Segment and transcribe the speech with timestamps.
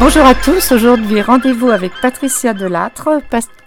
[0.00, 3.20] Bonjour à tous, aujourd'hui rendez-vous avec Patricia Delattre,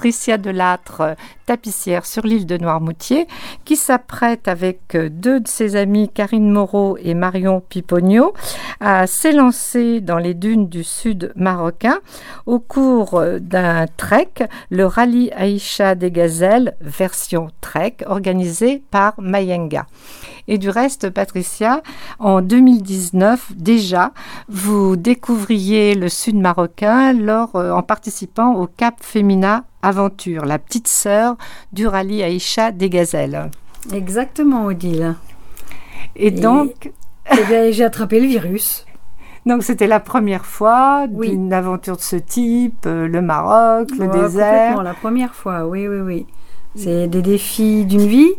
[0.00, 3.26] Patricia Delattre, tapissière sur l'île de Noirmoutier,
[3.66, 8.32] qui s'apprête avec deux de ses amies, Karine Moreau et Marion Piponio,
[8.80, 11.98] à s'élancer dans les dunes du sud marocain
[12.46, 14.32] au cours d'un trek,
[14.70, 19.84] le rallye Aïcha des Gazelles, version trek, organisé par Mayenga.
[20.48, 21.82] Et du reste, Patricia,
[22.18, 24.12] en 2019, déjà,
[24.48, 30.88] vous découvriez le sud marocain lors, euh, en participant au Cap Femina Aventure, la petite
[30.88, 31.36] sœur
[31.72, 33.50] du rallye Aïcha des Gazelles.
[33.92, 35.14] Exactement, Odile.
[36.16, 36.92] Et, donc.
[37.32, 38.86] Eh j'ai attrapé le virus.
[39.46, 44.82] Donc c'était la première fois d'une aventure de ce type, euh, le Maroc, le désert.
[44.82, 46.26] la première fois, oui, oui, oui.
[46.76, 48.32] C'est des défis d'une vie.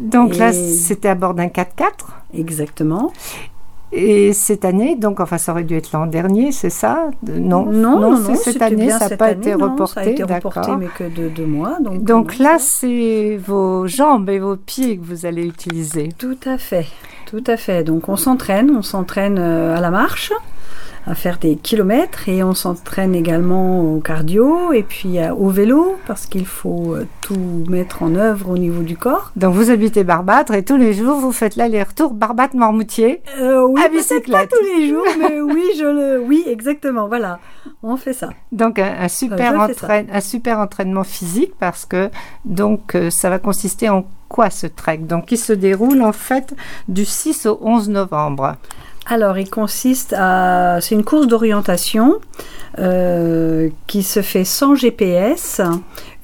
[0.00, 1.90] Donc là, c'était à bord d'un 4x4.
[2.34, 3.12] Exactement.
[3.92, 7.08] Et cette année, donc, enfin, ça aurait dû être l'an dernier, c'est ça?
[7.22, 9.94] Non, non, non, non cette année, ça n'a pas été reporté.
[9.94, 11.78] ça a été reporté, mais que de deux mois.
[11.80, 16.08] Donc, donc là, c'est vos jambes et vos pieds que vous allez utiliser.
[16.18, 16.86] Tout à fait,
[17.26, 17.84] tout à fait.
[17.84, 20.32] Donc, on s'entraîne, on s'entraîne euh, à la marche
[21.06, 25.96] à faire des kilomètres et on s'entraîne également au cardio et puis euh, au vélo
[26.06, 29.30] parce qu'il faut euh, tout mettre en œuvre au niveau du corps.
[29.36, 33.88] Donc vous habitez Barbâtre et tous les jours vous faites l'aller-retour Barbâtre-Mormoutier euh, oui, à
[33.88, 34.50] bicyclette.
[34.50, 37.06] Pas tous les jours, mais oui, je le, oui, exactement.
[37.06, 37.38] Voilà,
[37.84, 38.30] on fait ça.
[38.50, 39.68] Donc un, super
[40.12, 42.10] un super entraînement physique parce que
[42.44, 44.98] donc ça va consister en quoi ce trek?
[44.98, 46.54] Donc il se déroule en fait
[46.88, 48.56] du 6 au 11 novembre.
[49.08, 50.78] Alors, il consiste à.
[50.80, 52.18] C'est une course d'orientation
[52.78, 55.60] euh, qui se fait sans GPS,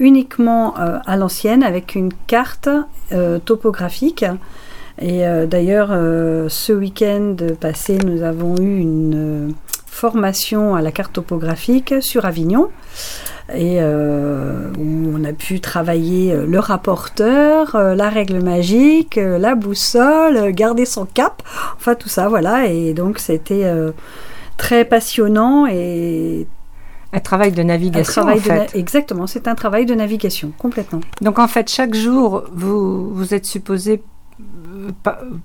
[0.01, 2.69] uniquement euh, à l'ancienne, avec une carte
[3.13, 4.25] euh, topographique.
[5.01, 9.55] Et d'ailleurs, ce week-end passé, nous avons eu une
[9.87, 12.69] formation à la carte topographique sur Avignon
[13.51, 19.55] et euh, où on a pu travailler euh, le rapporteur, euh, la règle magique, la
[19.55, 21.43] boussole, garder son cap,
[21.77, 22.67] enfin tout ça, voilà.
[22.67, 23.71] Et donc c'était
[24.57, 26.47] très passionnant et
[27.13, 28.23] un travail de navigation.
[28.23, 28.75] en fait.
[28.75, 31.01] exactement, c'est un travail de navigation, complètement.
[31.21, 34.03] Donc en fait, chaque jour, vous, vous êtes supposé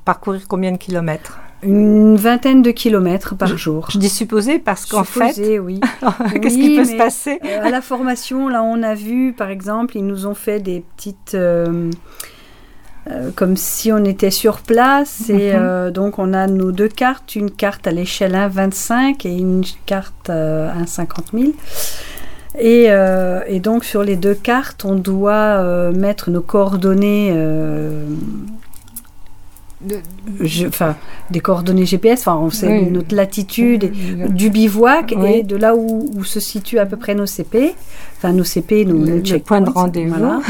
[0.06, 1.40] parcourir combien de kilomètres?
[1.64, 3.88] Une vingtaine de kilomètres par jour.
[3.92, 5.80] Je dis supposé parce qu'en fait, oui.
[6.42, 9.98] Qu'est-ce qui peut se passer euh, À la formation, là, on a vu, par exemple,
[9.98, 11.90] ils nous ont fait des petites, euh,
[13.10, 15.30] euh, comme si on était sur place.
[15.30, 15.92] Et mhm.
[15.92, 20.86] donc, on a nos deux cartes, une carte à l'échelle 1,25 et une carte à
[20.86, 21.54] 50 000.
[22.60, 22.86] Et,
[23.48, 27.32] et, donc sur les deux cartes, on doit mettre nos coordonnées
[30.68, 30.96] enfin,
[31.30, 33.92] des coordonnées GPS, enfin, on sait notre latitude,
[34.34, 37.76] du bivouac et de là où, se situent à peu près nos CP,
[38.18, 40.16] enfin nos CP, nos, nos points de rendez-vous.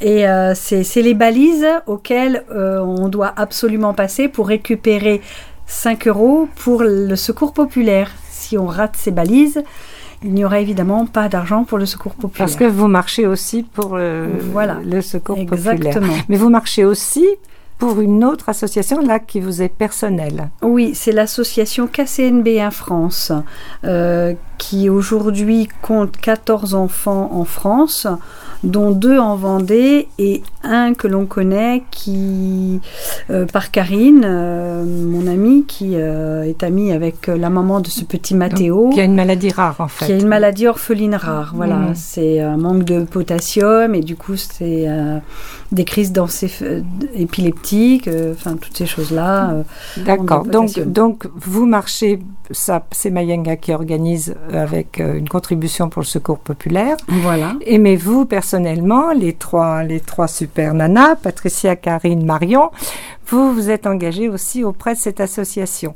[0.00, 5.22] Et euh, c'est les balises auxquelles euh, on doit absolument passer pour récupérer
[5.66, 8.10] 5 euros pour le secours populaire.
[8.28, 9.62] Si on rate ces balises,
[10.22, 12.46] il n'y aura évidemment pas d'argent pour le secours populaire.
[12.46, 14.78] Parce que vous marchez aussi pour le, voilà.
[14.84, 15.92] le secours Exactement.
[15.92, 16.24] populaire.
[16.28, 17.26] Mais vous marchez aussi
[17.84, 20.48] pour une autre association là qui vous est personnelle.
[20.62, 23.30] Oui, c'est l'association KCNB1 France
[23.84, 28.06] euh, qui aujourd'hui compte 14 enfants en France
[28.64, 32.80] dont deux en Vendée et un que l'on connaît qui,
[33.30, 38.04] euh, par Karine, euh, mon amie, qui euh, est amie avec la maman de ce
[38.04, 38.90] petit Mathéo.
[38.90, 40.06] qui a une maladie rare en fait.
[40.06, 41.76] Qui a une maladie orpheline rare, voilà.
[41.76, 41.94] Mmh.
[41.94, 44.86] C'est un manque de potassium et du coup c'est
[45.72, 46.12] des crises
[47.14, 49.64] épileptiques, enfin toutes ces choses-là.
[49.98, 52.20] D'accord, donc, donc vous marchez,
[52.50, 56.96] ça, c'est Mayenga qui organise avec une contribution pour le secours populaire.
[57.08, 57.54] Voilà.
[57.66, 62.70] Aimez-vous personnellement personnellement, les trois, les trois super nanas, Patricia, Karine, Marion,
[63.26, 65.94] vous vous êtes engagés aussi auprès de cette association.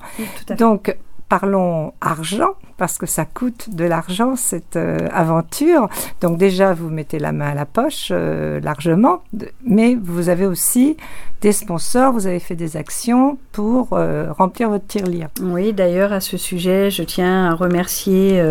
[0.58, 0.96] Donc,
[1.28, 5.88] parlons argent, parce que ça coûte de l'argent, cette euh, aventure.
[6.20, 9.22] Donc déjà, vous mettez la main à la poche euh, largement,
[9.64, 10.96] mais vous avez aussi
[11.40, 15.28] des sponsors, vous avez fait des actions pour euh, remplir votre tirelire.
[15.42, 18.42] Oui, d'ailleurs, à ce sujet, je tiens à remercier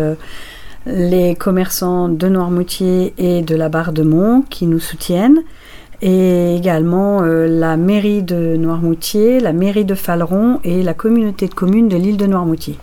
[0.86, 5.42] les commerçants de Noirmoutier et de la Barre de Mont qui nous soutiennent,
[6.00, 11.54] et également euh, la mairie de Noirmoutier, la mairie de Faleron et la communauté de
[11.54, 12.78] communes de l'île de Noirmoutier.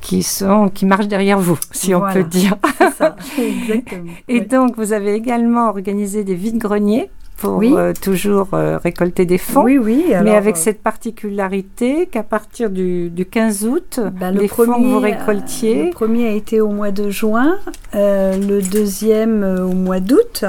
[0.00, 2.54] Qui, sont, qui marchent derrière vous, si on peut dire.
[2.96, 4.12] Ça, exactement.
[4.28, 7.72] et donc, vous avez également organisé des vides-greniers pour Oui.
[7.76, 9.62] euh, toujours euh, récolter des fonds.
[9.62, 10.04] Oui, oui.
[10.24, 14.64] Mais avec euh, cette particularité qu'à partir du, du 15 août, ben, le les fonds
[14.64, 17.58] que vous premier, euh, récoltiez, Le premier a été au mois de juin,
[17.94, 20.44] le deuxième au mois d'août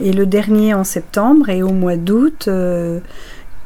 [0.00, 1.48] et le dernier en septembre.
[1.48, 2.48] Et au mois d'août,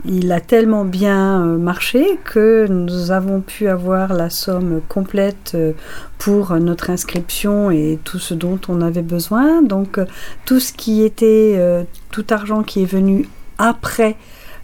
[0.04, 5.72] il a tellement bien euh, marché que nous avons pu avoir la somme complète euh,
[6.18, 9.62] pour notre inscription et tout ce dont on avait besoin.
[9.62, 10.06] Donc euh,
[10.44, 13.28] tout ce qui était, tout argent qui est venu
[13.58, 14.16] après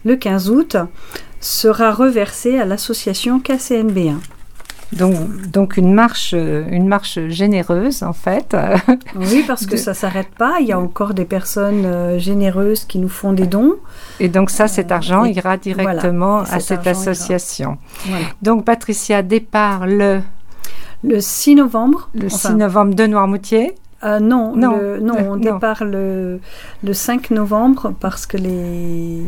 [0.05, 0.77] le 15 août
[1.41, 4.19] sera reversé à l'association KCNB1.
[4.93, 5.15] Donc,
[5.51, 8.57] donc une, marche, euh, une marche généreuse en fait.
[9.17, 10.57] Oui, parce que De- ça s'arrête pas.
[10.61, 13.75] Il y a encore des personnes euh, généreuses qui nous font des dons.
[14.21, 17.79] Et donc ça, cet argent et ira directement voilà, à cet cette argent association.
[18.07, 18.25] Voilà.
[18.43, 20.21] Donc Patricia départ le,
[21.03, 22.09] Le 6 novembre.
[22.15, 23.75] le enfin, 6 novembre de Noirmoutier.
[24.03, 26.41] Euh, non, Non, le- non, euh, on départ le,
[26.83, 29.23] le 5 novembre parce que les,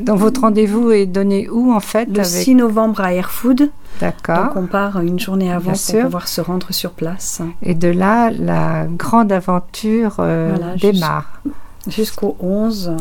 [0.00, 2.26] Donc votre rendez-vous est donné où en fait le avec...
[2.26, 3.70] 6 novembre à Airfood.
[4.00, 4.46] D'accord.
[4.46, 6.04] Donc on part une journée avant Bien pour sûr.
[6.04, 11.40] pouvoir se rendre sur place Et de là, la grande aventure euh, Voilà, démarre.
[11.88, 12.92] jusqu'au 11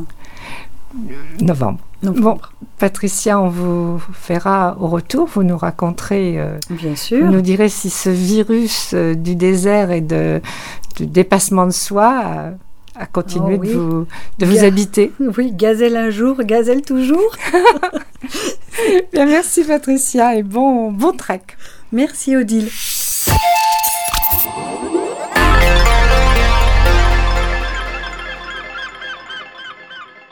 [1.41, 1.79] Novembre.
[2.03, 2.51] novembre.
[2.79, 5.27] Patricia, on vous verra au retour.
[5.27, 7.31] Vous nous raconterez, euh, Bien vous sûr.
[7.31, 10.41] nous direz si ce virus euh, du désert et de,
[10.95, 12.53] du dépassement de soi
[12.95, 13.69] a, continué Oh oui.
[13.69, 14.07] de vous,
[14.39, 15.11] de vous habiter.
[15.37, 17.35] Oui, gazelle un jour, gazelle toujours.
[19.13, 21.41] Bien, merci Patricia et bon, bon trek.
[21.91, 22.67] Merci Odile.